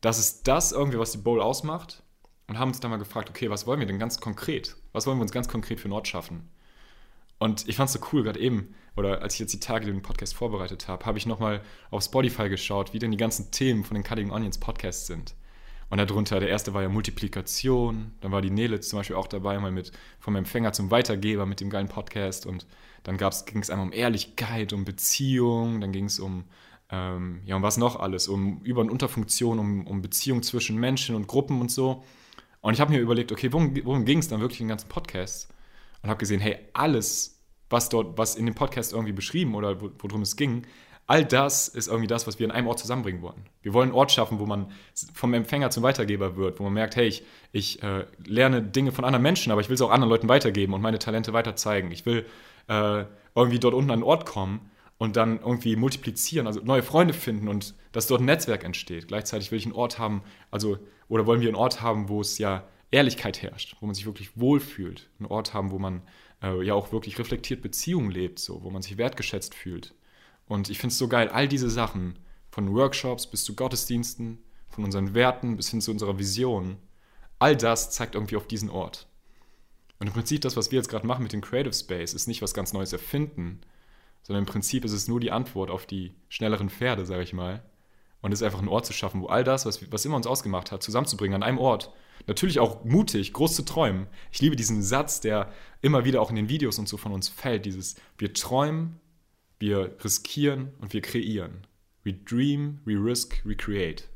dass 0.00 0.18
es 0.18 0.42
das 0.42 0.72
irgendwie, 0.72 0.98
was 0.98 1.12
die 1.12 1.18
Bowl 1.18 1.40
ausmacht 1.40 2.02
und 2.48 2.58
haben 2.58 2.68
uns 2.68 2.80
dann 2.80 2.90
mal 2.90 2.98
gefragt, 2.98 3.30
okay, 3.30 3.50
was 3.50 3.66
wollen 3.66 3.80
wir 3.80 3.86
denn 3.86 3.98
ganz 3.98 4.20
konkret? 4.20 4.76
Was 4.92 5.06
wollen 5.06 5.18
wir 5.18 5.22
uns 5.22 5.32
ganz 5.32 5.48
konkret 5.48 5.80
für 5.80 5.88
Nord 5.88 6.08
schaffen? 6.08 6.50
Und 7.38 7.68
ich 7.68 7.76
fand 7.76 7.88
es 7.88 7.94
so 7.94 8.00
cool, 8.12 8.22
gerade 8.22 8.38
eben, 8.38 8.74
oder 8.96 9.22
als 9.22 9.34
ich 9.34 9.40
jetzt 9.40 9.52
die 9.52 9.60
Tage 9.60 9.86
den 9.86 10.02
Podcast 10.02 10.34
vorbereitet 10.34 10.86
habe, 10.86 11.04
habe 11.06 11.18
ich 11.18 11.26
nochmal 11.26 11.62
auf 11.90 12.04
Spotify 12.04 12.48
geschaut, 12.48 12.92
wie 12.92 12.98
denn 12.98 13.10
die 13.10 13.16
ganzen 13.16 13.50
Themen 13.50 13.84
von 13.84 13.94
den 13.94 14.04
Cutting 14.04 14.30
Onions 14.30 14.58
Podcasts 14.58 15.06
sind. 15.06 15.34
Und 15.92 15.98
darunter, 15.98 16.40
der 16.40 16.48
erste 16.48 16.72
war 16.72 16.80
ja 16.80 16.88
Multiplikation, 16.88 18.12
dann 18.22 18.32
war 18.32 18.40
die 18.40 18.48
Nele 18.48 18.80
zum 18.80 18.98
Beispiel 18.98 19.14
auch 19.14 19.26
dabei, 19.26 19.58
mal 19.58 19.70
mit 19.70 19.92
vom 20.20 20.36
Empfänger 20.36 20.72
zum 20.72 20.90
Weitergeber 20.90 21.44
mit 21.44 21.60
dem 21.60 21.68
geilen 21.68 21.88
Podcast. 21.88 22.46
Und 22.46 22.66
dann 23.02 23.18
ging 23.18 23.60
es 23.60 23.68
einmal 23.68 23.88
um 23.88 23.92
Ehrlichkeit, 23.92 24.72
um 24.72 24.86
Beziehung, 24.86 25.82
dann 25.82 25.92
ging 25.92 26.06
es 26.06 26.18
um, 26.18 26.44
ähm, 26.88 27.42
ja, 27.44 27.56
um 27.56 27.62
was 27.62 27.76
noch 27.76 27.96
alles, 28.00 28.26
um 28.28 28.62
Über- 28.62 28.80
und 28.80 28.88
Unterfunktion, 28.88 29.58
um, 29.58 29.86
um 29.86 30.00
Beziehung 30.00 30.42
zwischen 30.42 30.80
Menschen 30.80 31.14
und 31.14 31.26
Gruppen 31.26 31.60
und 31.60 31.70
so. 31.70 32.02
Und 32.62 32.72
ich 32.72 32.80
habe 32.80 32.90
mir 32.90 32.98
überlegt, 32.98 33.30
okay, 33.30 33.52
worum, 33.52 33.76
worum 33.84 34.06
ging 34.06 34.20
es 34.20 34.28
dann 34.28 34.40
wirklich 34.40 34.62
in 34.62 34.68
den 34.68 34.70
ganzen 34.70 34.88
Podcasts? 34.88 35.48
Und 36.02 36.08
habe 36.08 36.18
gesehen, 36.18 36.40
hey, 36.40 36.56
alles, 36.72 37.38
was 37.68 37.90
dort, 37.90 38.16
was 38.16 38.36
in 38.36 38.46
dem 38.46 38.54
Podcast 38.54 38.94
irgendwie 38.94 39.12
beschrieben 39.12 39.54
oder 39.54 39.78
worum 39.78 40.22
es 40.22 40.36
ging, 40.36 40.62
all 41.12 41.26
das 41.26 41.68
ist 41.68 41.88
irgendwie 41.88 42.06
das, 42.06 42.26
was 42.26 42.38
wir 42.38 42.46
in 42.46 42.50
einem 42.50 42.66
Ort 42.68 42.78
zusammenbringen 42.78 43.20
wollen. 43.20 43.44
Wir 43.60 43.74
wollen 43.74 43.90
einen 43.90 43.98
Ort 43.98 44.12
schaffen, 44.12 44.38
wo 44.38 44.46
man 44.46 44.72
vom 45.12 45.34
Empfänger 45.34 45.68
zum 45.68 45.82
Weitergeber 45.82 46.36
wird, 46.36 46.58
wo 46.58 46.64
man 46.64 46.72
merkt, 46.72 46.96
hey, 46.96 47.06
ich, 47.06 47.22
ich 47.52 47.82
äh, 47.82 48.06
lerne 48.24 48.62
Dinge 48.62 48.92
von 48.92 49.04
anderen 49.04 49.22
Menschen, 49.22 49.52
aber 49.52 49.60
ich 49.60 49.68
will 49.68 49.74
es 49.74 49.82
auch 49.82 49.90
anderen 49.90 50.08
Leuten 50.08 50.30
weitergeben 50.30 50.72
und 50.72 50.80
meine 50.80 50.98
Talente 50.98 51.34
weiter 51.34 51.54
zeigen. 51.54 51.92
Ich 51.92 52.06
will 52.06 52.24
äh, 52.68 53.04
irgendwie 53.34 53.58
dort 53.58 53.74
unten 53.74 53.90
an 53.90 53.96
einen 53.96 54.04
Ort 54.04 54.24
kommen 54.24 54.70
und 54.96 55.16
dann 55.16 55.40
irgendwie 55.40 55.76
multiplizieren, 55.76 56.46
also 56.46 56.60
neue 56.64 56.82
Freunde 56.82 57.12
finden 57.12 57.46
und 57.48 57.74
dass 57.92 58.06
dort 58.06 58.22
ein 58.22 58.24
Netzwerk 58.24 58.64
entsteht. 58.64 59.08
Gleichzeitig 59.08 59.50
will 59.50 59.58
ich 59.58 59.66
einen 59.66 59.74
Ort 59.74 59.98
haben, 59.98 60.22
also, 60.50 60.78
oder 61.08 61.26
wollen 61.26 61.42
wir 61.42 61.48
einen 61.48 61.56
Ort 61.56 61.82
haben, 61.82 62.08
wo 62.08 62.22
es 62.22 62.38
ja 62.38 62.64
Ehrlichkeit 62.90 63.42
herrscht, 63.42 63.76
wo 63.80 63.84
man 63.86 63.94
sich 63.94 64.06
wirklich 64.06 64.40
wohlfühlt. 64.40 65.10
Einen 65.18 65.28
Ort 65.28 65.52
haben, 65.52 65.72
wo 65.72 65.78
man 65.78 66.00
äh, 66.42 66.64
ja 66.64 66.72
auch 66.72 66.90
wirklich 66.90 67.18
reflektiert 67.18 67.60
Beziehungen 67.60 68.10
lebt, 68.10 68.38
so, 68.38 68.62
wo 68.62 68.70
man 68.70 68.80
sich 68.80 68.96
wertgeschätzt 68.96 69.54
fühlt. 69.54 69.94
Und 70.52 70.68
ich 70.68 70.78
finde 70.78 70.92
es 70.92 70.98
so 70.98 71.08
geil, 71.08 71.30
all 71.30 71.48
diese 71.48 71.70
Sachen, 71.70 72.18
von 72.50 72.74
Workshops 72.74 73.26
bis 73.26 73.42
zu 73.42 73.56
Gottesdiensten, 73.56 74.36
von 74.68 74.84
unseren 74.84 75.14
Werten 75.14 75.56
bis 75.56 75.70
hin 75.70 75.80
zu 75.80 75.90
unserer 75.90 76.18
Vision, 76.18 76.76
all 77.38 77.56
das 77.56 77.90
zeigt 77.90 78.16
irgendwie 78.16 78.36
auf 78.36 78.46
diesen 78.46 78.68
Ort. 78.68 79.06
Und 79.98 80.08
im 80.08 80.12
Prinzip 80.12 80.42
das, 80.42 80.54
was 80.54 80.70
wir 80.70 80.76
jetzt 80.76 80.90
gerade 80.90 81.06
machen 81.06 81.22
mit 81.22 81.32
dem 81.32 81.40
Creative 81.40 81.72
Space, 81.72 82.12
ist 82.12 82.26
nicht 82.26 82.42
was 82.42 82.52
ganz 82.52 82.74
Neues 82.74 82.92
erfinden, 82.92 83.62
sondern 84.22 84.42
im 84.42 84.46
Prinzip 84.46 84.84
ist 84.84 84.92
es 84.92 85.08
nur 85.08 85.20
die 85.20 85.30
Antwort 85.30 85.70
auf 85.70 85.86
die 85.86 86.12
schnelleren 86.28 86.68
Pferde, 86.68 87.06
sage 87.06 87.22
ich 87.22 87.32
mal. 87.32 87.62
Und 88.20 88.32
es 88.32 88.40
ist 88.40 88.44
einfach 88.44 88.60
ein 88.60 88.68
Ort 88.68 88.84
zu 88.84 88.92
schaffen, 88.92 89.22
wo 89.22 89.28
all 89.28 89.44
das, 89.44 89.64
was, 89.64 89.90
was 89.90 90.04
immer 90.04 90.16
uns 90.16 90.26
ausgemacht 90.26 90.70
hat, 90.70 90.82
zusammenzubringen 90.82 91.36
an 91.36 91.42
einem 91.42 91.58
Ort. 91.58 91.94
Natürlich 92.26 92.60
auch 92.60 92.84
mutig, 92.84 93.32
groß 93.32 93.56
zu 93.56 93.64
träumen. 93.64 94.06
Ich 94.30 94.42
liebe 94.42 94.54
diesen 94.54 94.82
Satz, 94.82 95.22
der 95.22 95.50
immer 95.80 96.04
wieder 96.04 96.20
auch 96.20 96.28
in 96.28 96.36
den 96.36 96.50
Videos 96.50 96.78
und 96.78 96.90
so 96.90 96.98
von 96.98 97.12
uns 97.12 97.30
fällt, 97.30 97.64
dieses 97.64 97.96
wir 98.18 98.34
träumen, 98.34 99.00
wir 99.62 99.96
riskieren 100.02 100.72
und 100.80 100.92
wir 100.92 101.00
kreieren. 101.00 101.66
We 102.02 102.12
dream, 102.12 102.80
we 102.84 102.94
risk, 102.94 103.40
we 103.44 103.54
create. 103.54 104.08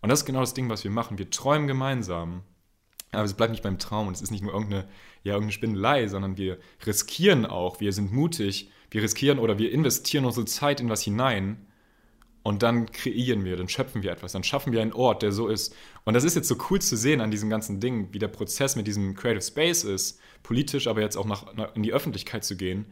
Und 0.00 0.10
das 0.10 0.20
ist 0.20 0.26
genau 0.26 0.40
das 0.40 0.54
Ding, 0.54 0.68
was 0.68 0.84
wir 0.84 0.92
machen. 0.92 1.18
Wir 1.18 1.28
träumen 1.28 1.66
gemeinsam. 1.66 2.42
Aber 3.10 3.24
es 3.24 3.34
bleibt 3.34 3.50
nicht 3.50 3.64
beim 3.64 3.78
Traum 3.78 4.08
es 4.10 4.22
ist 4.22 4.30
nicht 4.30 4.44
nur 4.44 4.52
irgendeine, 4.52 4.84
ja, 5.24 5.32
irgendeine 5.32 5.52
Spindelei, 5.52 6.06
sondern 6.06 6.36
wir 6.36 6.58
riskieren 6.86 7.46
auch. 7.46 7.80
Wir 7.80 7.92
sind 7.92 8.12
mutig. 8.12 8.70
Wir 8.90 9.02
riskieren 9.02 9.40
oder 9.40 9.58
wir 9.58 9.72
investieren 9.72 10.24
unsere 10.24 10.46
Zeit 10.46 10.80
in 10.80 10.88
was 10.88 11.02
hinein 11.02 11.66
und 12.44 12.62
dann 12.62 12.86
kreieren 12.92 13.44
wir, 13.44 13.56
dann 13.56 13.68
schöpfen 13.68 14.04
wir 14.04 14.12
etwas, 14.12 14.30
dann 14.30 14.44
schaffen 14.44 14.72
wir 14.72 14.80
einen 14.80 14.92
Ort, 14.92 15.22
der 15.22 15.32
so 15.32 15.48
ist. 15.48 15.74
Und 16.04 16.14
das 16.14 16.22
ist 16.22 16.36
jetzt 16.36 16.46
so 16.46 16.56
cool 16.70 16.80
zu 16.80 16.96
sehen 16.96 17.20
an 17.20 17.32
diesem 17.32 17.50
ganzen 17.50 17.80
Ding, 17.80 18.12
wie 18.12 18.20
der 18.20 18.28
Prozess 18.28 18.76
mit 18.76 18.86
diesem 18.86 19.16
Creative 19.16 19.42
Space 19.42 19.82
ist, 19.82 20.20
politisch, 20.44 20.86
aber 20.86 21.00
jetzt 21.00 21.16
auch 21.16 21.26
nach, 21.26 21.74
in 21.74 21.82
die 21.82 21.92
Öffentlichkeit 21.92 22.44
zu 22.44 22.56
gehen 22.56 22.86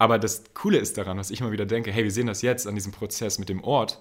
aber 0.00 0.18
das 0.18 0.44
Coole 0.54 0.78
ist 0.78 0.96
daran, 0.96 1.18
was 1.18 1.30
ich 1.30 1.42
immer 1.42 1.52
wieder 1.52 1.66
denke, 1.66 1.92
hey, 1.92 2.04
wir 2.04 2.10
sehen 2.10 2.26
das 2.26 2.40
jetzt 2.40 2.66
an 2.66 2.74
diesem 2.74 2.90
Prozess 2.90 3.38
mit 3.38 3.50
dem 3.50 3.62
Ort, 3.62 4.00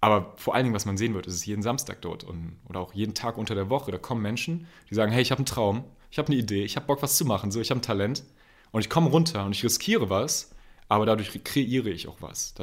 aber 0.00 0.32
vor 0.36 0.54
allen 0.54 0.64
Dingen, 0.64 0.74
was 0.74 0.86
man 0.86 0.96
sehen 0.96 1.12
wird, 1.12 1.26
ist 1.26 1.34
es 1.34 1.44
jeden 1.44 1.62
Samstag 1.62 2.00
dort 2.00 2.24
und, 2.24 2.56
oder 2.70 2.80
auch 2.80 2.94
jeden 2.94 3.12
Tag 3.12 3.36
unter 3.36 3.54
der 3.54 3.68
Woche. 3.68 3.90
Da 3.90 3.98
kommen 3.98 4.22
Menschen, 4.22 4.66
die 4.88 4.94
sagen, 4.94 5.12
hey, 5.12 5.20
ich 5.20 5.30
habe 5.30 5.40
einen 5.40 5.44
Traum, 5.44 5.84
ich 6.10 6.16
habe 6.16 6.28
eine 6.28 6.36
Idee, 6.36 6.64
ich 6.64 6.76
habe 6.76 6.86
Bock, 6.86 7.02
was 7.02 7.18
zu 7.18 7.26
machen, 7.26 7.50
so, 7.50 7.60
ich 7.60 7.68
habe 7.70 7.80
ein 7.80 7.82
Talent 7.82 8.24
und 8.70 8.80
ich 8.80 8.88
komme 8.88 9.10
runter 9.10 9.44
und 9.44 9.52
ich 9.52 9.62
riskiere 9.62 10.08
was, 10.08 10.52
aber 10.88 11.04
dadurch 11.04 11.44
kreiere 11.44 11.90
ich 11.90 12.08
auch 12.08 12.22
was. 12.22 12.54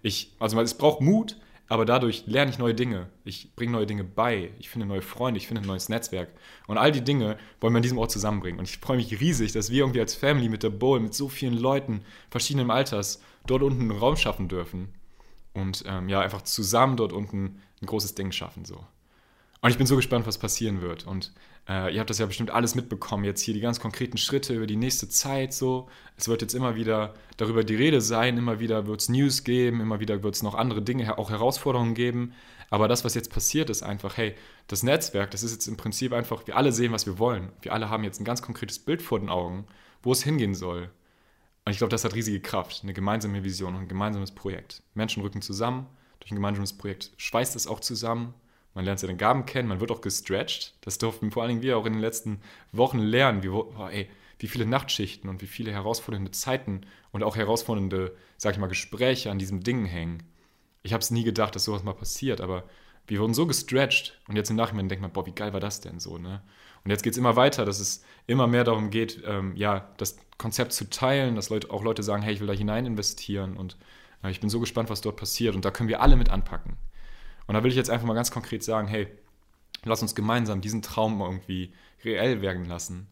Ich, 0.00 0.34
also 0.38 0.58
es 0.62 0.78
braucht 0.78 1.02
Mut, 1.02 1.36
aber 1.68 1.84
dadurch 1.84 2.24
lerne 2.26 2.50
ich 2.50 2.58
neue 2.58 2.74
Dinge. 2.74 3.08
Ich 3.24 3.54
bringe 3.54 3.72
neue 3.72 3.86
Dinge 3.86 4.02
bei. 4.02 4.50
Ich 4.58 4.70
finde 4.70 4.86
neue 4.86 5.02
Freunde, 5.02 5.38
ich 5.38 5.46
finde 5.46 5.62
ein 5.62 5.66
neues 5.66 5.88
Netzwerk. 5.90 6.30
Und 6.66 6.78
all 6.78 6.92
die 6.92 7.04
Dinge 7.04 7.36
wollen 7.60 7.74
wir 7.74 7.78
an 7.78 7.82
diesem 7.82 7.98
Ort 7.98 8.10
zusammenbringen. 8.10 8.58
Und 8.58 8.68
ich 8.68 8.78
freue 8.78 8.96
mich 8.96 9.20
riesig, 9.20 9.52
dass 9.52 9.70
wir 9.70 9.80
irgendwie 9.80 10.00
als 10.00 10.14
Family 10.14 10.48
mit 10.48 10.62
der 10.62 10.70
Bowl, 10.70 10.98
mit 10.98 11.14
so 11.14 11.28
vielen 11.28 11.54
Leuten 11.54 12.02
verschiedenen 12.30 12.70
Alters, 12.70 13.22
dort 13.46 13.62
unten 13.62 13.82
einen 13.82 13.98
Raum 13.98 14.16
schaffen 14.16 14.48
dürfen. 14.48 14.94
Und 15.52 15.84
ähm, 15.86 16.08
ja, 16.08 16.20
einfach 16.20 16.42
zusammen 16.42 16.96
dort 16.96 17.12
unten 17.12 17.60
ein 17.82 17.86
großes 17.86 18.14
Ding 18.14 18.32
schaffen. 18.32 18.64
So. 18.64 18.84
Und 19.60 19.70
ich 19.70 19.78
bin 19.78 19.86
so 19.86 19.96
gespannt, 19.96 20.26
was 20.26 20.38
passieren 20.38 20.82
wird. 20.82 21.06
Und 21.06 21.32
äh, 21.68 21.92
ihr 21.92 22.00
habt 22.00 22.10
das 22.10 22.18
ja 22.18 22.26
bestimmt 22.26 22.50
alles 22.50 22.74
mitbekommen, 22.74 23.24
jetzt 23.24 23.40
hier 23.40 23.54
die 23.54 23.60
ganz 23.60 23.80
konkreten 23.80 24.16
Schritte 24.16 24.54
über 24.54 24.66
die 24.66 24.76
nächste 24.76 25.08
Zeit 25.08 25.52
so. 25.52 25.88
Es 26.16 26.28
wird 26.28 26.42
jetzt 26.42 26.54
immer 26.54 26.76
wieder 26.76 27.14
darüber 27.36 27.64
die 27.64 27.74
Rede 27.74 28.00
sein, 28.00 28.38
immer 28.38 28.60
wieder 28.60 28.86
wird 28.86 29.00
es 29.00 29.08
News 29.08 29.42
geben, 29.42 29.80
immer 29.80 29.98
wieder 30.00 30.22
wird 30.22 30.36
es 30.36 30.42
noch 30.42 30.54
andere 30.54 30.80
Dinge, 30.82 31.18
auch 31.18 31.30
Herausforderungen 31.30 31.94
geben. 31.94 32.32
Aber 32.70 32.86
das, 32.86 33.04
was 33.04 33.14
jetzt 33.14 33.32
passiert, 33.32 33.70
ist 33.70 33.82
einfach, 33.82 34.16
hey, 34.16 34.34
das 34.68 34.82
Netzwerk, 34.82 35.30
das 35.32 35.42
ist 35.42 35.52
jetzt 35.52 35.66
im 35.66 35.76
Prinzip 35.76 36.12
einfach, 36.12 36.46
wir 36.46 36.56
alle 36.56 36.70
sehen, 36.70 36.92
was 36.92 37.06
wir 37.06 37.18
wollen. 37.18 37.50
Wir 37.62 37.72
alle 37.72 37.90
haben 37.90 38.04
jetzt 38.04 38.20
ein 38.20 38.24
ganz 38.24 38.42
konkretes 38.42 38.78
Bild 38.78 39.02
vor 39.02 39.18
den 39.18 39.28
Augen, 39.28 39.66
wo 40.02 40.12
es 40.12 40.22
hingehen 40.22 40.54
soll. 40.54 40.90
Und 41.64 41.72
ich 41.72 41.78
glaube, 41.78 41.90
das 41.90 42.04
hat 42.04 42.14
riesige 42.14 42.40
Kraft, 42.40 42.80
eine 42.82 42.94
gemeinsame 42.94 43.42
Vision 43.42 43.74
und 43.74 43.82
ein 43.82 43.88
gemeinsames 43.88 44.30
Projekt. 44.30 44.82
Menschen 44.94 45.22
rücken 45.22 45.42
zusammen, 45.42 45.86
durch 46.20 46.30
ein 46.30 46.36
gemeinsames 46.36 46.76
Projekt 46.76 47.10
schweißt 47.16 47.56
es 47.56 47.66
auch 47.66 47.80
zusammen 47.80 48.34
man 48.74 48.84
lernt 48.84 49.00
seine 49.00 49.16
Gaben 49.16 49.46
kennen, 49.46 49.68
man 49.68 49.80
wird 49.80 49.90
auch 49.90 50.00
gestretched. 50.00 50.74
Das 50.82 50.98
durften 50.98 51.30
vor 51.30 51.42
allen 51.42 51.50
Dingen 51.50 51.62
wir 51.62 51.78
auch 51.78 51.86
in 51.86 51.94
den 51.94 52.02
letzten 52.02 52.40
Wochen 52.72 52.98
lernen. 52.98 53.42
Wir, 53.42 53.52
oh, 53.52 53.88
ey, 53.90 54.08
wie 54.38 54.46
viele 54.46 54.66
Nachtschichten 54.66 55.28
und 55.28 55.42
wie 55.42 55.46
viele 55.46 55.72
herausfordernde 55.72 56.30
Zeiten 56.30 56.82
und 57.10 57.22
auch 57.22 57.36
herausfordernde, 57.36 58.14
sag 58.36 58.54
ich 58.54 58.60
mal, 58.60 58.68
Gespräche 58.68 59.30
an 59.30 59.38
diesem 59.38 59.62
Ding 59.62 59.84
hängen. 59.84 60.22
Ich 60.82 60.92
habe 60.92 61.02
es 61.02 61.10
nie 61.10 61.24
gedacht, 61.24 61.54
dass 61.54 61.64
sowas 61.64 61.82
mal 61.82 61.94
passiert, 61.94 62.40
aber 62.40 62.64
wir 63.06 63.20
wurden 63.20 63.34
so 63.34 63.46
gestretched 63.46 64.20
und 64.28 64.36
jetzt 64.36 64.50
im 64.50 64.56
Nachhinein 64.56 64.88
denkt 64.88 65.02
man, 65.02 65.12
boah, 65.12 65.26
wie 65.26 65.32
geil 65.32 65.52
war 65.52 65.60
das 65.60 65.80
denn 65.80 65.98
so, 65.98 66.18
ne? 66.18 66.42
Und 66.84 66.90
jetzt 66.90 67.02
geht 67.02 67.12
es 67.12 67.18
immer 67.18 67.36
weiter, 67.36 67.64
dass 67.64 67.80
es 67.80 68.04
immer 68.26 68.46
mehr 68.46 68.64
darum 68.64 68.90
geht, 68.90 69.22
ähm, 69.26 69.56
ja, 69.56 69.92
das 69.96 70.16
Konzept 70.38 70.72
zu 70.72 70.88
teilen, 70.88 71.34
dass 71.34 71.50
Leute, 71.50 71.70
auch 71.70 71.82
Leute 71.82 72.02
sagen, 72.02 72.22
hey, 72.22 72.32
ich 72.32 72.40
will 72.40 72.46
da 72.46 72.52
hinein 72.52 72.86
investieren 72.86 73.56
und 73.56 73.76
äh, 74.22 74.30
ich 74.30 74.40
bin 74.40 74.48
so 74.48 74.60
gespannt, 74.60 74.88
was 74.88 75.00
dort 75.00 75.16
passiert 75.16 75.56
und 75.56 75.64
da 75.64 75.70
können 75.70 75.88
wir 75.88 76.00
alle 76.00 76.16
mit 76.16 76.30
anpacken. 76.30 76.76
Und 77.48 77.54
da 77.54 77.64
will 77.64 77.70
ich 77.70 77.76
jetzt 77.76 77.90
einfach 77.90 78.06
mal 78.06 78.14
ganz 78.14 78.30
konkret 78.30 78.62
sagen, 78.62 78.86
hey, 78.86 79.08
lass 79.84 80.02
uns 80.02 80.14
gemeinsam 80.14 80.60
diesen 80.60 80.82
Traum 80.82 81.20
irgendwie 81.20 81.72
reell 82.04 82.40
werden 82.40 82.64
lassen 82.66 83.08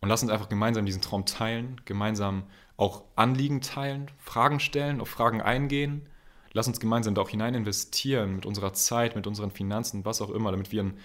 und 0.00 0.08
lass 0.08 0.22
uns 0.22 0.32
einfach 0.32 0.48
gemeinsam 0.48 0.86
diesen 0.86 1.02
Traum 1.02 1.26
teilen, 1.26 1.82
gemeinsam 1.84 2.44
auch 2.78 3.04
Anliegen 3.14 3.60
teilen, 3.60 4.10
Fragen 4.18 4.58
stellen, 4.60 5.02
auf 5.02 5.08
Fragen 5.10 5.42
eingehen 5.42 6.06
Lass 6.54 6.68
uns 6.68 6.78
gemeinsam 6.78 7.16
da 7.16 7.20
auch 7.20 7.28
hinein 7.28 7.54
investieren, 7.54 8.36
mit 8.36 8.46
unserer 8.46 8.72
Zeit, 8.72 9.16
mit 9.16 9.26
unseren 9.26 9.50
Finanzen, 9.50 10.04
was 10.04 10.22
auch 10.22 10.30
immer, 10.30 10.52
damit 10.52 10.70
wir 10.70 10.82
einen, 10.82 10.98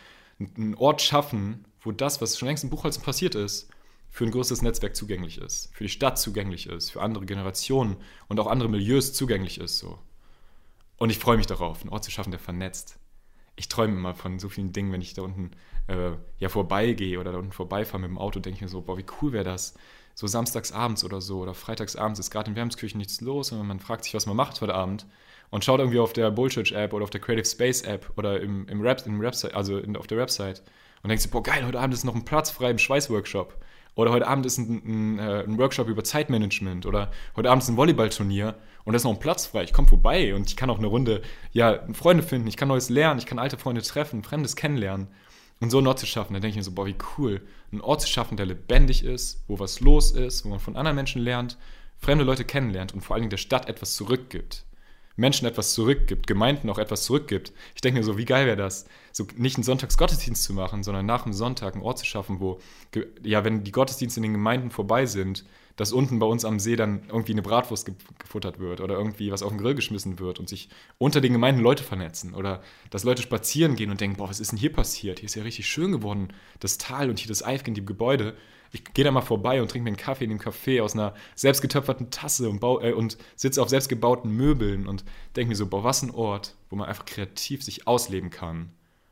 einen 0.55 0.75
Ort 0.75 1.01
schaffen, 1.01 1.65
wo 1.81 1.91
das, 1.91 2.21
was 2.21 2.37
schon 2.37 2.47
längst 2.47 2.63
in 2.63 2.69
Buchholzen 2.69 3.01
passiert 3.01 3.33
ist, 3.33 3.67
für 4.11 4.25
ein 4.25 4.31
größeres 4.31 4.61
Netzwerk 4.61 4.95
zugänglich 4.95 5.39
ist, 5.39 5.71
für 5.73 5.83
die 5.83 5.89
Stadt 5.89 6.19
zugänglich 6.19 6.67
ist, 6.67 6.91
für 6.91 7.01
andere 7.01 7.25
Generationen 7.25 7.97
und 8.27 8.39
auch 8.39 8.45
andere 8.45 8.69
Milieus 8.69 9.13
zugänglich 9.13 9.59
ist. 9.59 9.79
So. 9.79 9.97
Und 10.99 11.09
ich 11.09 11.17
freue 11.17 11.37
mich 11.37 11.47
darauf, 11.47 11.81
einen 11.81 11.89
Ort 11.89 12.03
zu 12.03 12.11
schaffen, 12.11 12.31
der 12.31 12.39
vernetzt. 12.39 12.99
Ich 13.55 13.67
träume 13.69 13.93
immer 13.93 14.13
von 14.13 14.37
so 14.39 14.49
vielen 14.49 14.73
Dingen, 14.73 14.91
wenn 14.91 15.01
ich 15.01 15.13
da 15.13 15.23
unten 15.23 15.51
äh, 15.87 16.11
ja 16.37 16.49
vorbeigehe 16.49 17.19
oder 17.19 17.31
da 17.31 17.39
unten 17.39 17.51
vorbeifahre 17.51 17.99
mit 17.99 18.09
dem 18.09 18.17
Auto, 18.17 18.39
denke 18.39 18.57
ich 18.57 18.61
mir 18.61 18.69
so, 18.69 18.81
boah, 18.81 18.97
wie 18.97 19.05
cool 19.21 19.31
wäre 19.31 19.43
das, 19.43 19.73
so 20.13 20.27
samstagsabends 20.27 21.03
oder 21.03 21.21
so 21.21 21.39
oder 21.39 21.53
freitagsabends 21.53 22.19
ist 22.19 22.31
gerade 22.31 22.51
in 22.51 22.55
Wermskirchen 22.55 22.97
nichts 22.97 23.21
los 23.21 23.51
und 23.51 23.65
man 23.65 23.79
fragt 23.79 24.03
sich, 24.03 24.13
was 24.13 24.25
man 24.25 24.35
macht 24.35 24.59
heute 24.61 24.75
Abend 24.75 25.05
und 25.49 25.63
schaut 25.63 25.79
irgendwie 25.79 25.99
auf 25.99 26.13
der 26.13 26.31
Bullshit-App 26.31 26.93
oder 26.93 27.03
auf 27.03 27.09
der 27.09 27.21
Creative 27.21 27.45
Space-App 27.45 28.11
oder 28.17 28.39
im, 28.41 28.67
im 28.67 28.81
Rap, 28.81 29.05
im 29.05 29.21
Website, 29.21 29.53
also 29.53 29.77
in, 29.77 29.95
auf 29.95 30.07
der 30.07 30.17
Website 30.17 30.61
und 31.01 31.09
denkt 31.09 31.21
sich, 31.21 31.31
boah, 31.31 31.41
geil, 31.41 31.65
heute 31.65 31.79
Abend 31.79 31.93
ist 31.93 32.03
noch 32.03 32.15
ein 32.15 32.25
Platz 32.25 32.49
frei 32.51 32.71
im 32.71 32.77
Schweißworkshop. 32.77 33.57
Oder 33.95 34.11
heute 34.11 34.27
Abend 34.27 34.45
ist 34.45 34.57
ein, 34.57 34.81
ein, 34.85 35.19
äh, 35.19 35.43
ein, 35.43 35.57
Workshop 35.57 35.87
über 35.87 36.03
Zeitmanagement. 36.03 36.85
Oder 36.85 37.11
heute 37.35 37.49
Abend 37.49 37.63
ist 37.63 37.69
ein 37.69 37.77
Volleyballturnier 37.77 38.55
und 38.85 38.93
da 38.93 38.97
ist 38.97 39.03
noch 39.03 39.13
ein 39.13 39.19
Platz 39.19 39.47
frei. 39.47 39.63
Ich 39.63 39.73
komme 39.73 39.87
vorbei 39.87 40.33
und 40.35 40.47
ich 40.47 40.55
kann 40.55 40.69
auch 40.69 40.77
eine 40.77 40.87
Runde 40.87 41.21
ja, 41.51 41.79
Freunde 41.93 42.23
finden. 42.23 42.47
Ich 42.47 42.57
kann 42.57 42.67
Neues 42.67 42.89
lernen. 42.89 43.19
Ich 43.19 43.25
kann 43.25 43.39
alte 43.39 43.57
Freunde 43.57 43.81
treffen, 43.81 44.23
Fremdes 44.23 44.55
kennenlernen. 44.55 45.07
Und 45.61 45.71
so 45.71 45.79
einen 45.79 45.87
Ort 45.87 45.99
zu 45.99 46.05
schaffen, 46.05 46.33
da 46.33 46.39
denke 46.39 46.51
ich 46.51 46.55
mir 46.55 46.63
so, 46.63 46.71
boah, 46.71 46.85
wie 46.85 46.95
cool. 47.17 47.41
Einen 47.71 47.81
Ort 47.81 48.01
zu 48.01 48.07
schaffen, 48.07 48.37
der 48.37 48.45
lebendig 48.45 49.03
ist, 49.03 49.43
wo 49.47 49.59
was 49.59 49.81
los 49.81 50.11
ist, 50.11 50.45
wo 50.45 50.49
man 50.49 50.59
von 50.59 50.77
anderen 50.77 50.95
Menschen 50.95 51.21
lernt, 51.21 51.57
fremde 51.97 52.23
Leute 52.23 52.45
kennenlernt 52.45 52.93
und 52.93 53.01
vor 53.01 53.15
allen 53.15 53.23
Dingen 53.23 53.29
der 53.29 53.37
Stadt 53.37 53.67
etwas 53.67 53.95
zurückgibt. 53.95 54.63
Menschen 55.19 55.47
etwas 55.47 55.73
zurückgibt, 55.73 56.27
Gemeinden 56.27 56.69
auch 56.69 56.77
etwas 56.77 57.03
zurückgibt. 57.03 57.53
Ich 57.75 57.81
denke 57.81 57.99
mir 57.99 58.03
so, 58.05 58.17
wie 58.17 58.25
geil 58.25 58.45
wäre 58.45 58.57
das, 58.57 58.85
so 59.11 59.27
nicht 59.35 59.57
einen 59.57 59.63
Sonntagsgottesdienst 59.63 60.43
zu 60.43 60.53
machen, 60.53 60.83
sondern 60.83 61.05
nach 61.05 61.23
dem 61.23 61.33
Sonntag 61.33 61.73
einen 61.73 61.83
Ort 61.83 61.99
zu 61.99 62.05
schaffen, 62.05 62.39
wo, 62.39 62.59
ja, 63.23 63.43
wenn 63.43 63.63
die 63.63 63.71
Gottesdienste 63.71 64.19
in 64.19 64.23
den 64.23 64.33
Gemeinden 64.33 64.71
vorbei 64.71 65.05
sind, 65.05 65.45
dass 65.79 65.93
unten 65.93 66.19
bei 66.19 66.25
uns 66.25 66.43
am 66.43 66.59
See 66.59 66.75
dann 66.75 67.03
irgendwie 67.07 67.31
eine 67.31 67.41
Bratwurst 67.41 67.89
gefuttert 68.19 68.59
wird 68.59 68.81
oder 68.81 68.95
irgendwie 68.95 69.31
was 69.31 69.41
auf 69.41 69.49
den 69.49 69.59
Grill 69.59 69.75
geschmissen 69.75 70.19
wird 70.19 70.37
und 70.37 70.49
sich 70.49 70.67
unter 70.97 71.21
den 71.21 71.31
Gemeinden 71.31 71.61
Leute 71.61 71.83
vernetzen 71.83 72.33
oder 72.33 72.61
dass 72.89 73.05
Leute 73.05 73.21
spazieren 73.21 73.77
gehen 73.77 73.89
und 73.89 74.01
denken, 74.01 74.17
boah, 74.17 74.27
was 74.27 74.41
ist 74.41 74.51
denn 74.51 74.59
hier 74.59 74.73
passiert? 74.73 75.19
Hier 75.19 75.27
ist 75.27 75.35
ja 75.35 75.43
richtig 75.43 75.67
schön 75.67 75.93
geworden, 75.93 76.33
das 76.59 76.77
Tal 76.77 77.09
und 77.09 77.17
hier 77.17 77.29
das 77.29 77.45
Eifgen, 77.45 77.75
die 77.75 77.85
Gebäude. 77.85 78.35
Ich 78.71 78.83
gehe 78.93 79.03
da 79.03 79.11
mal 79.11 79.21
vorbei 79.21 79.61
und 79.61 79.71
trinke 79.71 79.83
mir 79.83 79.89
einen 79.89 79.97
Kaffee 79.97 80.25
in 80.25 80.29
dem 80.29 80.39
Café 80.39 80.81
aus 80.81 80.93
einer 80.93 81.15
selbstgetöpferten 81.35 82.11
Tasse 82.11 82.49
und, 82.49 82.61
äh, 82.61 82.93
und 82.93 83.17
sitze 83.35 83.61
auf 83.61 83.69
selbstgebauten 83.69 84.31
Möbeln 84.31 84.87
und 84.87 85.03
denke 85.35 85.49
mir 85.49 85.55
so, 85.55 85.67
boah, 85.67 85.83
was 85.83 86.03
ein 86.03 86.11
Ort, 86.11 86.55
wo 86.69 86.75
man 86.75 86.87
einfach 86.87 87.05
kreativ 87.05 87.63
sich 87.63 87.87
ausleben 87.87 88.29
kann. 88.29 88.71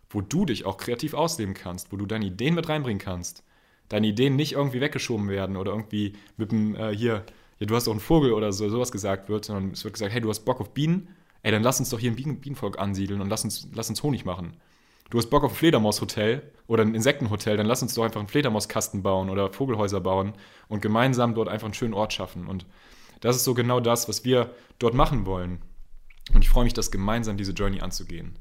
Wo 0.09 0.21
du 0.21 0.45
dich 0.45 0.65
auch 0.65 0.77
kreativ 0.77 1.13
ausleben 1.13 1.53
kannst, 1.53 1.91
wo 1.91 1.97
du 1.97 2.05
deine 2.05 2.25
Ideen 2.25 2.55
mit 2.55 2.69
reinbringen 2.69 3.01
kannst. 3.01 3.43
Deine 3.89 4.07
Ideen 4.07 4.35
nicht 4.35 4.53
irgendwie 4.53 4.81
weggeschoben 4.81 5.29
werden 5.29 5.57
oder 5.57 5.71
irgendwie 5.71 6.13
mit 6.37 6.51
dem, 6.51 6.75
äh, 6.75 6.95
hier, 6.95 7.25
ja, 7.59 7.65
du 7.65 7.75
hast 7.75 7.87
auch 7.87 7.91
einen 7.91 7.99
Vogel 7.99 8.33
oder 8.33 8.53
so, 8.53 8.69
sowas 8.69 8.91
gesagt 8.91 9.29
wird, 9.29 9.45
sondern 9.45 9.71
es 9.71 9.83
wird 9.83 9.93
gesagt, 9.93 10.13
hey, 10.13 10.21
du 10.21 10.29
hast 10.29 10.41
Bock 10.41 10.61
auf 10.61 10.73
Bienen, 10.73 11.09
ey, 11.41 11.51
dann 11.51 11.63
lass 11.63 11.79
uns 11.79 11.89
doch 11.89 11.99
hier 11.99 12.11
ein 12.11 12.15
Bienenvolk 12.15 12.77
ansiedeln 12.77 13.21
und 13.21 13.29
lass 13.29 13.43
uns, 13.43 13.67
lass 13.73 13.89
uns 13.89 14.03
Honig 14.03 14.23
machen 14.23 14.57
du 15.09 15.17
hast 15.17 15.29
Bock 15.29 15.43
auf 15.43 15.51
ein 15.51 15.55
Fledermaushotel 15.55 16.41
oder 16.67 16.83
ein 16.83 16.95
Insektenhotel, 16.95 17.57
dann 17.57 17.65
lass 17.65 17.81
uns 17.81 17.93
doch 17.93 18.03
einfach 18.03 18.19
einen 18.19 18.29
Fledermauskasten 18.29 19.03
bauen 19.03 19.29
oder 19.29 19.51
Vogelhäuser 19.51 20.01
bauen 20.01 20.33
und 20.67 20.81
gemeinsam 20.81 21.33
dort 21.33 21.49
einfach 21.49 21.65
einen 21.65 21.73
schönen 21.73 21.93
Ort 21.93 22.13
schaffen. 22.13 22.47
Und 22.47 22.65
das 23.21 23.35
ist 23.35 23.43
so 23.43 23.53
genau 23.53 23.79
das, 23.79 24.07
was 24.07 24.25
wir 24.25 24.51
dort 24.79 24.93
machen 24.93 25.25
wollen. 25.25 25.61
Und 26.33 26.43
ich 26.43 26.49
freue 26.49 26.65
mich, 26.65 26.73
das 26.73 26.91
gemeinsam 26.91 27.37
diese 27.37 27.53
Journey 27.53 27.81
anzugehen. 27.81 28.37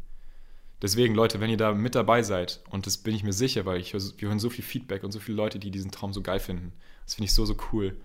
Deswegen, 0.82 1.14
Leute, 1.14 1.40
wenn 1.40 1.48
ihr 1.48 1.56
da 1.56 1.72
mit 1.72 1.94
dabei 1.94 2.22
seid, 2.22 2.62
und 2.70 2.86
das 2.86 2.98
bin 2.98 3.14
ich 3.14 3.22
mir 3.22 3.32
sicher, 3.32 3.64
weil 3.64 3.80
ich, 3.80 3.94
wir 3.94 4.28
hören 4.28 4.38
so 4.38 4.50
viel 4.50 4.64
Feedback 4.64 5.04
und 5.04 5.12
so 5.12 5.20
viele 5.20 5.36
Leute, 5.36 5.58
die 5.58 5.70
diesen 5.70 5.90
Traum 5.90 6.12
so 6.12 6.20
geil 6.20 6.40
finden. 6.40 6.72
Das 7.04 7.14
finde 7.14 7.26
ich 7.26 7.32
so, 7.34 7.46
so 7.46 7.56
cool. 7.72 7.96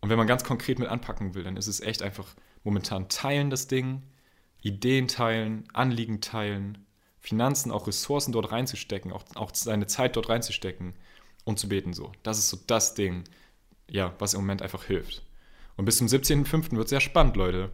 Und 0.00 0.08
wenn 0.08 0.16
man 0.16 0.26
ganz 0.26 0.44
konkret 0.44 0.78
mit 0.78 0.88
anpacken 0.88 1.34
will, 1.34 1.44
dann 1.44 1.56
ist 1.56 1.66
es 1.66 1.80
echt 1.80 2.02
einfach 2.02 2.28
momentan 2.64 3.08
teilen 3.08 3.50
das 3.50 3.68
Ding, 3.68 4.02
Ideen 4.62 5.08
teilen, 5.08 5.64
Anliegen 5.74 6.20
teilen, 6.20 6.85
Finanzen, 7.26 7.72
auch 7.72 7.88
Ressourcen 7.88 8.30
dort 8.30 8.52
reinzustecken, 8.52 9.12
auch, 9.12 9.24
auch 9.34 9.50
seine 9.52 9.88
Zeit 9.88 10.14
dort 10.14 10.28
reinzustecken 10.28 10.94
und 11.44 11.58
zu 11.58 11.68
beten 11.68 11.92
so. 11.92 12.12
Das 12.22 12.38
ist 12.38 12.48
so 12.48 12.58
das 12.68 12.94
Ding, 12.94 13.24
ja, 13.90 14.14
was 14.20 14.34
im 14.34 14.42
Moment 14.42 14.62
einfach 14.62 14.84
hilft. 14.84 15.22
Und 15.76 15.86
bis 15.86 15.98
zum 15.98 16.06
17.05. 16.06 16.76
wird 16.76 16.84
es 16.84 16.90
sehr 16.90 17.00
spannend, 17.00 17.36
Leute. 17.36 17.72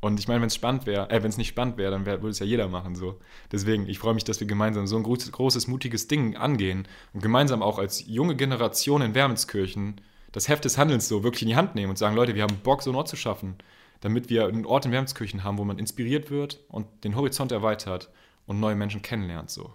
Und 0.00 0.20
ich 0.20 0.28
meine, 0.28 0.40
wenn 0.40 0.46
es 0.46 0.54
spannend 0.54 0.86
wäre, 0.86 1.10
äh, 1.10 1.20
wenn 1.20 1.30
es 1.30 1.36
nicht 1.36 1.48
spannend 1.48 1.78
wäre, 1.78 1.90
dann 1.90 2.06
wär, 2.06 2.22
würde 2.22 2.30
es 2.30 2.38
ja 2.38 2.46
jeder 2.46 2.68
machen 2.68 2.94
so. 2.94 3.18
Deswegen, 3.50 3.88
ich 3.88 3.98
freue 3.98 4.14
mich, 4.14 4.22
dass 4.22 4.38
wir 4.38 4.46
gemeinsam 4.46 4.86
so 4.86 4.96
ein 4.96 5.02
großes, 5.02 5.32
großes, 5.32 5.66
mutiges 5.66 6.06
Ding 6.06 6.36
angehen 6.36 6.86
und 7.12 7.22
gemeinsam 7.22 7.60
auch 7.60 7.80
als 7.80 8.06
junge 8.06 8.36
Generation 8.36 9.02
in 9.02 9.16
Wermelskirchen 9.16 10.00
das 10.30 10.48
Heft 10.48 10.64
des 10.64 10.78
Handelns 10.78 11.08
so 11.08 11.24
wirklich 11.24 11.42
in 11.42 11.48
die 11.48 11.56
Hand 11.56 11.74
nehmen 11.74 11.90
und 11.90 11.98
sagen, 11.98 12.14
Leute, 12.14 12.36
wir 12.36 12.42
haben 12.44 12.58
Bock, 12.62 12.82
so 12.82 12.90
einen 12.90 12.96
Ort 12.96 13.08
zu 13.08 13.16
schaffen, 13.16 13.56
damit 14.00 14.30
wir 14.30 14.46
einen 14.46 14.64
Ort 14.64 14.86
in 14.86 14.92
Wermelskirchen 14.92 15.42
haben, 15.42 15.58
wo 15.58 15.64
man 15.64 15.78
inspiriert 15.78 16.30
wird 16.30 16.60
und 16.68 16.86
den 17.02 17.16
Horizont 17.16 17.50
erweitert 17.50 18.10
und 18.46 18.60
neue 18.60 18.74
Menschen 18.74 19.02
kennenlernt. 19.02 19.50
So. 19.50 19.72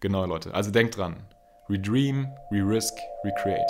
Genau, 0.00 0.24
Leute. 0.24 0.54
Also 0.54 0.70
denkt 0.70 0.96
dran. 0.96 1.16
We 1.68 1.78
dream, 1.78 2.28
we 2.50 2.62
risk, 2.62 2.94
we 3.24 3.32
create. 3.42 3.66